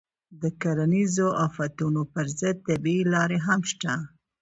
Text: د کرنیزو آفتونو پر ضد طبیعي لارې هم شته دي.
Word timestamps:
د 0.41 0.43
کرنیزو 0.61 1.27
آفتونو 1.45 2.01
پر 2.13 2.25
ضد 2.39 2.57
طبیعي 2.67 3.03
لارې 3.13 3.37
هم 3.47 3.59
شته 3.71 3.91
دي. 4.01 4.05